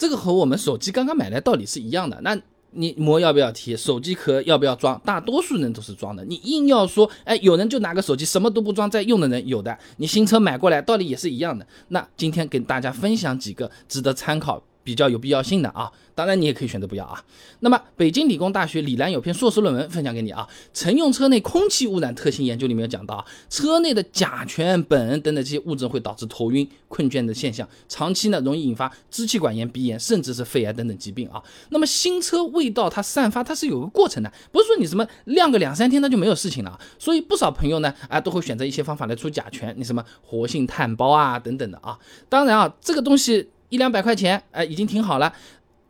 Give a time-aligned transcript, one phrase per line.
[0.00, 2.18] 这个和我们手机刚刚买来道理是一样的。
[2.22, 2.34] 那
[2.70, 3.76] 你膜要不要贴？
[3.76, 4.98] 手机壳要不要装？
[5.04, 6.24] 大多数人都是装的。
[6.24, 9.76] 你硬要说，哎，有人就拿个手机什么都不装在用的人有的。
[9.98, 11.66] 你新车买过来，道理也是一样的。
[11.88, 14.62] 那今天跟大家分享几个值得参考。
[14.82, 17.22] 比较有必要性的啊，当然你也可以选择不要啊。
[17.60, 31.42] 那么北京理工大学李兰有篇硕士论文分享给你啊，乘用车内空气污染特性研究里面有讲到啊，车内的甲醛、苯等等这些物质会导致头晕、困倦的现象，长期呢容易引发支气管炎、鼻炎，甚至是肺癌等等疾病啊。
[31.68, 36.78] 那么新车味道它散发它是有个过程的，不是说你什么晾个两三天它就没有事情了。
[36.98, 41.98] 所以不少朋友呢啊都会选择一些方法来除甲醛，你什么活性炭包啊等等的啊。
[42.28, 43.50] 当然啊这个东西。
[43.70, 45.32] 一两百块钱，哎，已经挺好了，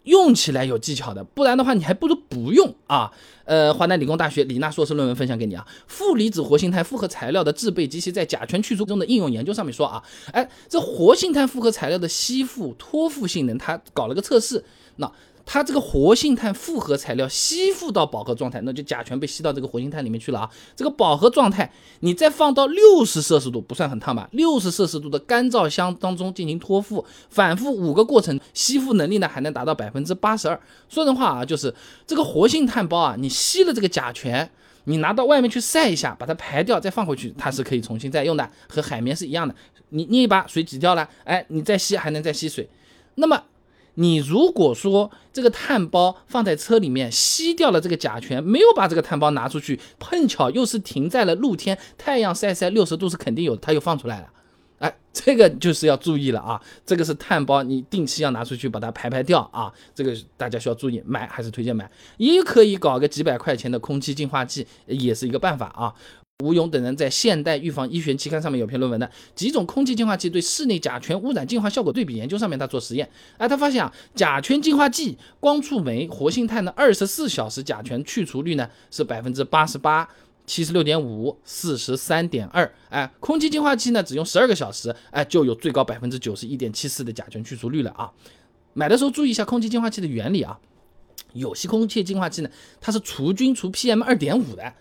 [0.05, 3.11] 用起来有技巧的，不然的话，你还不如不用啊。
[3.45, 14.65] 呃，华南理工大学李娜硕士论文分享给你啊，负离子活性炭复合材料的制备及其在甲醛去除中的应用研究上面说啊，哎，这活性炭复合材料的吸附托附性能，它搞了个测试，
[14.97, 15.13] 那。
[15.53, 20.49] 它这个活性炭复合材料吸附到饱和状态，那就甲醛被吸到这个活性炭里面去了啊。
[20.77, 24.29] 这个饱和状态，你再放到六十摄氏度，不算很烫吧？
[24.31, 30.61] 六十摄氏度的干燥箱当中进行托付，反复五个过程，吸附能力呢还能达到百分之八十二。
[30.89, 31.75] 说人话啊，就是
[32.07, 34.49] 这个活性炭包啊，你吸了这个甲醛，
[34.85, 39.53] 你拿到外面去晒一下，把它排掉，再放回去，它是可以重新再用的，和海绵是一样的。
[39.89, 42.69] 你捏一把水挤掉了，哎，你再吸还能再吸水。
[43.17, 43.43] 那么。
[43.95, 54.29] 你如果说这个碳包放在车里面吸掉了这个甲醛，没有把这个碳包拿出去，碰巧又是停在了露天，太阳晒晒六十度是肯定有，它又放出来了，
[54.79, 65.95] 哎，这个 就是要注意了啊，这个是碳包，你定期要拿出去把它排排掉啊，这个大家需要注意，买还是推荐买，也可以搞个几百块钱的空气净化器，也是一个办法啊。
[66.41, 80.09] 吴勇等人在《现代预防医学期刊》上面有篇论文的几种空气净化器对室内甲醛污染净化效果对比研究上面，他做实验，哎，他发现啊，甲醛净化剂、光触媒、活性炭的二十四小时甲醛去除率呢是百分之八十八、
[80.47, 88.11] 七十六点五、四十三点二，哎，空气净化器呢只用十二个小时，哎，就有最高百分之九十一点七四的甲醛去除率了啊。
[88.73, 90.59] 买的时候注意一下空气净化器的原理啊，
[91.35, 92.49] 有些空气净化器呢
[92.81, 94.73] 它是除菌除 PM 二点五的。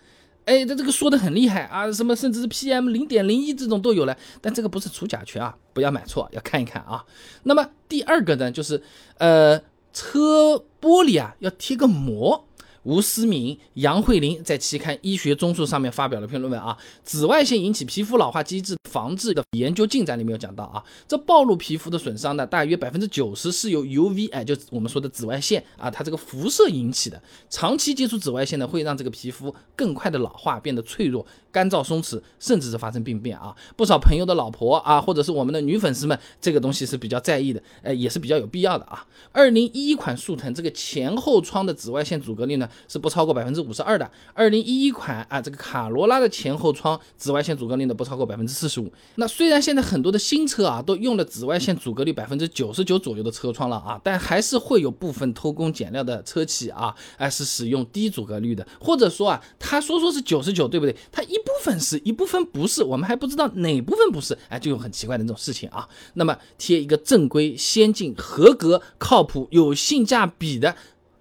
[0.44, 7.04] 哎，他这个说的很厉害啊，什么甚至是 PM 零点零一这种都有了，但这个不是除甲醛啊，不要买错，要看一看啊。
[7.44, 8.82] 那么第二个呢，就是
[9.18, 9.58] 呃，
[9.92, 12.46] 车玻璃啊要贴个膜。
[12.84, 27.20] 吴思敏、杨慧玲在期刊《医学综述》上面发表了篇论文啊，紫外线引起皮肤老化机制防治的研究进展里面有讲到啊，这暴露皮肤的损伤呢，大约百分之九十是由 UV，哎，就我们说的紫外线啊，它这个辐射引起的。
[27.50, 33.54] 长期接触紫外线呢，会让这个皮肤更快的老化，变得脆弱、干燥、松弛，甚至是发生病变啊。
[33.76, 39.06] 不少朋友的老婆啊，或者是我们的女粉丝们，这个东西是比较在意的，哎，也是比较有必要的啊。
[39.32, 42.68] 二零一一款速腾这个前后窗的紫外线阻隔率呢？
[42.88, 44.10] 是不超过百分之五十二的。
[44.34, 48.92] 二零一一款啊，这个卡罗拉的前后窗紫外线阻隔率呢不超过百分之四十五。
[49.16, 60.94] 那虽然现在很多的新车啊都用了紫外线阻隔率百分之九十九左右的车窗了啊，但还是会有部分偷工减料的车企啊，哎是使用低阻隔率的，或者说啊，他说说是九十九，对不对？
[61.10, 65.88] 他一部分是一部分不是，我们还不知道哪部分不是，哎，就有很奇怪的这种事情啊。
[66.14, 70.74] 那么贴一个正规、先进、合格、靠谱、有性价比的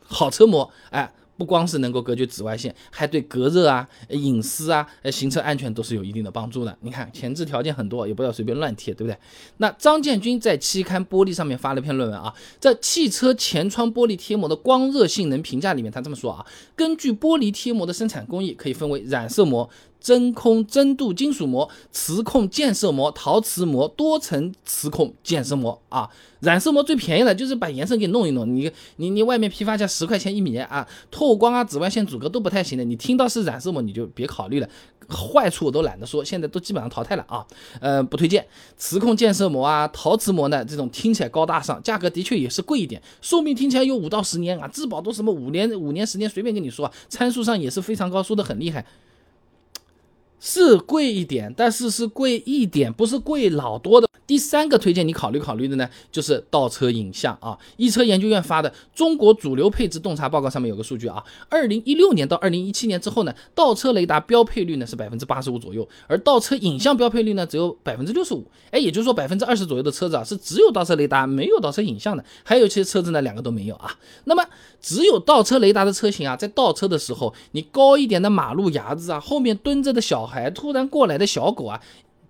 [0.06, 1.14] 好车膜，哎。
[1.40, 6.78] 不光是能够隔绝紫外线，还对隔热啊、隐私啊、行车安全都是有一定的帮助的。
[6.82, 9.18] 你看前置条件很多，也不要随便乱贴，对不对？
[9.58, 16.46] 那张建军在期刊玻璃上面发了篇论文啊，在汽车前窗玻璃贴膜的光热性能评价里面，他这么说啊，
[16.76, 19.70] 根据玻璃贴膜的生产工艺，可以分为染色膜。
[20.00, 28.48] 真空真镀金属膜、磁控建设膜、陶瓷膜、多层磁控建设膜啊，染色膜最便宜的，就是把颜色给弄一弄。
[28.56, 32.84] 你你你外面批发价十块钱一米啊，透光啊、紫外线阻隔都不太行的。
[32.84, 34.70] 你听到是染色膜，你就别考虑了，
[35.10, 37.46] 坏处我都懒得说，现在都基本上淘汰了啊。
[37.82, 38.46] 呃，不推荐。
[38.78, 48.86] 磁控建设膜啊、陶瓷膜呢，这种听起来高大上，价格的确也是贵一点，寿命听起来有五到十年啊，质保都什么五年、五年、十年，随便跟你说，参数上也是非常高，说的很厉害。
[50.50, 54.09] 是贵一点，但是是贵一点，不是贵老多的。
[54.30, 57.58] 第三个推荐你考虑考虑的呢，就是倒车影像啊。
[57.78, 68.46] 一车研究院发的《中国主流配置洞察报告》上面有个数据啊，二零一六年到二零一七年之后呢，倒车雷达标配率呢是百分之八十五左右，而倒车影像标配率呢只有百分之六十五。
[68.70, 73.98] 哎，也就是说百分之二十左右的车子啊是只有倒车雷达没有倒车影像的，还有些车子呢两个都没有啊。
[74.26, 74.46] 那么
[74.80, 81.82] 只有倒车雷达的车型啊，在倒车的时候，你高一点的马路牙子啊，后面蹲着的小孩，突然过来的小狗啊。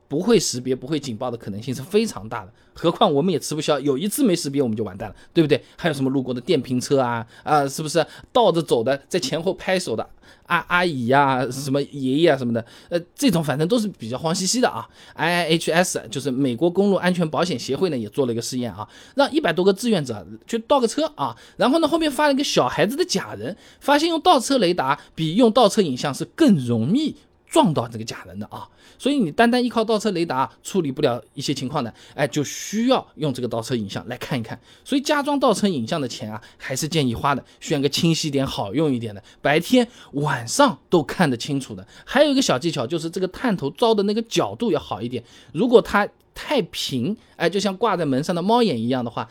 [0.10, 2.52] 不会识别、不会警报的可能性是非常大的。
[2.74, 5.62] 何况我们也吃不消，有一次没识别我们就完蛋了，对不对？
[5.78, 10.10] 还有什么路过的电瓶车啊啊，是不是倒着走的，在前后拍手的
[10.46, 14.88] 阿阿姨呀、什么爷爷啊什么的，呃，这种反正都是比较慌兮兮的啊。
[15.16, 27.16] IHS 就是美国公路安全保险协会呢，也做了一个试验啊，让一百多个志愿者去倒个车啊，然后呢后面发了一个小孩子的假人，发现用倒车雷达比用倒车影像是更容易。
[27.50, 28.70] 撞到这个假人的啊，
[29.00, 34.58] 所以你单单依靠倒车雷达处理不了一些情况的，哎，就需要用这个倒车影像来看一看。
[34.86, 41.86] 所以加装倒车影像的钱啊，还是建议花的，选个清晰点、好用一点的，白天晚上都看得清楚的。
[42.06, 45.24] 还有一个小技巧，就是这个探头照的那个角度要好一点。
[45.52, 49.28] 如果它太平，哎，就像挂在门上的猫眼一样的话，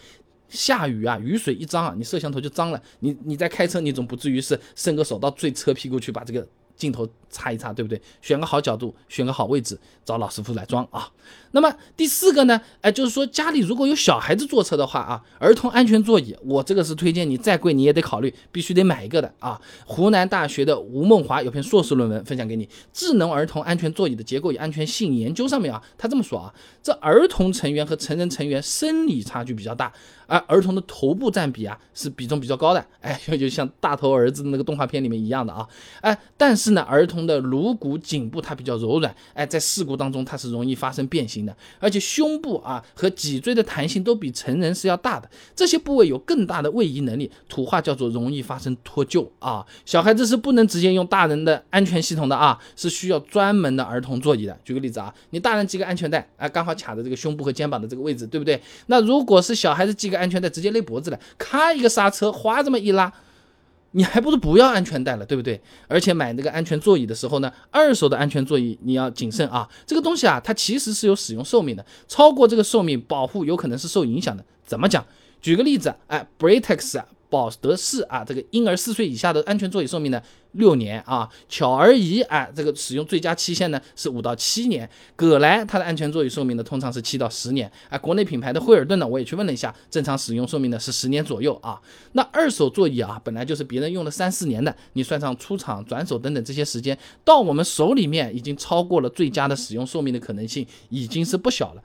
[0.48, 2.82] 下雨啊，雨水一脏啊，你摄像头就脏了。
[2.98, 6.44] 你你在开车，你总不至于是伸个手到最车屁股去把这个。
[6.78, 8.00] 镜头擦一擦，对不对？
[8.22, 11.10] 选个好角度，选个好位置，找老师傅来装啊。
[11.50, 12.60] 那么第四个呢？
[12.80, 19.60] 哎，就是说家里如果有小孩子坐车的话啊，儿童安全座椅，我这个是推荐你，再贵你也得考虑，必须得买一个的啊。
[19.84, 29.92] 湖南大学的吴梦华有篇硕士论文分享给你，《智能儿童安全座椅的结构与安全性研究》上面啊，他这么说啊，这儿童成员和成人成员生理差距比较大，
[30.26, 35.66] 而儿童的头部占比啊是比重比较高的，哎，就像大头儿子那个动画片里面一样的啊，
[36.02, 41.56] 哎，但是是呢，儿童的颅骨颈部它比较柔软，哎，在事故当中它是容易发生变形的。
[41.78, 49.64] 而且胸部啊和脊椎的弹性都比成人是要大的，这些部位有更大的位移能力，土话叫做容易发生脱臼啊。
[49.86, 54.54] 小孩子是不能直接用大人的安全系统的啊，是需要专门的儿童座椅的。
[54.64, 58.60] 举个例子啊，你大人系个安全带，啊，刚好卡在这个胸部和肩膀的这个位置，对不对？
[58.86, 63.12] 那如果是小孩子系个安全带，直接勒脖子了，咔一个刹车，哗这么一拉。
[63.92, 65.60] 你还不如不要安全带了，对不对？
[65.86, 69.68] 而且买那个安全座椅的时候呢，二手的安全座椅你要谨慎啊。
[69.86, 74.44] 这个东西啊，它其实是有使用寿命的，超过这个寿命，保护有可能是受影响的。
[74.64, 75.04] 怎么讲？
[75.40, 77.06] 举个例子，哎，Britax 啊。
[77.30, 80.20] 保德士啊，这个婴儿四岁以下的安全座椅寿命呢
[80.52, 91.78] 六年啊，巧儿仪啊，这个使用最佳期限呢是五到七年，葛莱它的安全座椅寿命呢通常是七到十年，啊，国内品牌的惠尔顿呢我也去问了一下，正常使用寿命呢是十年左右啊。
[92.12, 101.82] 那二手座椅啊，本来就是别人用了三四年的，你算上出厂、转手等等这些时间，到我们手里面已经超过了最佳的使用寿命的可能性，已经是不小了。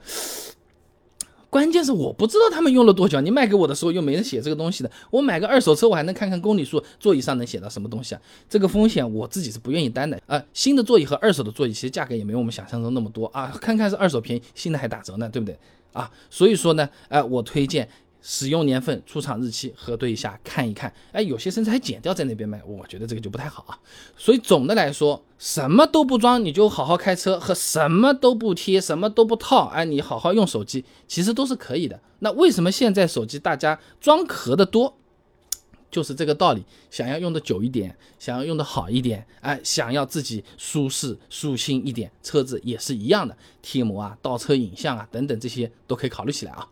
[1.54, 4.90] 关键是我不知道他们用了多久，你卖给我的时候又没人写这个东西的。
[5.08, 8.20] 我买个二手车，我还能看看公里数，座椅上能写到什么东西啊？
[8.50, 10.42] 这个风险我自己是不愿意担的啊。
[10.52, 13.56] 新的座椅和二手的座椅其实价格也没有我们想象中那么多啊。
[13.60, 15.56] 看看是二手便宜，新的还打折呢，对不对
[15.92, 16.10] 啊？
[16.28, 17.88] 所以说呢，哎，我推荐。
[18.26, 20.90] 使用年份、出厂日期核对一下，看一看。
[21.12, 23.78] 哎，有些甚至还剪掉在那边卖，我觉得这个就不太好啊。
[24.16, 32.00] 所以总的来说，什么都不装，你就好好开车；和什么都不贴、什么都不套，哎，你好好用手机，其实都是可以的。
[32.20, 34.96] 那为什么现在手机大家装壳的多？
[35.90, 36.64] 就是这个道理。
[36.90, 46.66] 想要用的久一点，想要用的好一点，哎，想要自己舒适舒心一点，车子也是一样的，贴膜啊、倒车影像啊等等这些都可以考虑起来啊。